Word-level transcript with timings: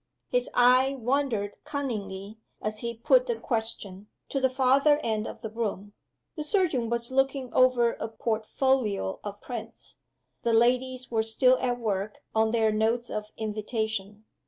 His 0.29 0.49
eye 0.55 0.95
wandered 0.97 1.57
cunningly, 1.63 2.39
as 2.59 2.79
he 2.79 2.95
put 2.95 3.27
the 3.27 3.35
question, 3.35 4.07
to 4.29 4.39
the 4.41 4.49
farther 4.49 4.97
end 5.03 5.27
of 5.27 5.41
the 5.41 5.49
room. 5.51 5.93
The 6.35 6.43
surgeon 6.43 6.89
was 6.89 7.11
looking 7.11 7.53
over 7.53 7.93
a 7.93 8.07
port 8.07 8.47
folio 8.47 9.19
of 9.23 9.39
prints. 9.41 9.97
The 10.41 10.53
ladies 10.53 11.11
were 11.11 11.21
still 11.21 11.59
at 11.59 11.77
work 11.79 12.23
on 12.33 12.49
their 12.49 12.71
notes 12.71 13.11
of 13.11 13.29
invitation. 13.37 14.25